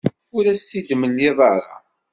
[0.35, 1.75] Ur as-t-id-temliḍ ara.